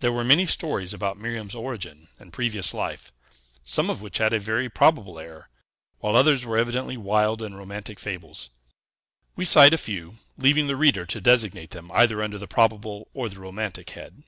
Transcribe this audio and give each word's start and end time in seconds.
There 0.00 0.12
were 0.12 0.22
many 0.22 0.44
stories 0.44 0.92
about 0.92 1.16
Miriam's 1.16 1.54
origin 1.54 2.08
and 2.18 2.30
previous 2.30 2.74
life, 2.74 3.10
some 3.64 3.88
of 3.88 4.02
which 4.02 4.18
had 4.18 4.34
a 4.34 4.38
very 4.38 4.68
probable 4.68 5.18
air, 5.18 5.48
while 6.00 6.14
others 6.14 6.44
were 6.44 6.58
evidently 6.58 6.98
wild 6.98 7.40
and 7.40 7.56
romantic 7.56 7.98
fables. 7.98 8.50
We 9.36 9.46
cite 9.46 9.72
a 9.72 9.78
few, 9.78 10.16
leaving 10.36 10.66
the 10.66 10.76
reader 10.76 11.06
to 11.06 11.22
designate 11.22 11.70
them 11.70 11.90
either 11.94 12.20
under 12.22 12.36
the 12.36 12.46
probable 12.46 13.08
or 13.14 13.30
the 13.30 13.40
romantic 13.40 13.88
head. 13.96 14.24